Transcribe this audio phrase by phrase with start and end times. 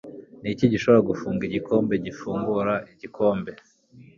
[0.41, 3.51] Niki gishobora gufunga igikombe, gufungura igikombe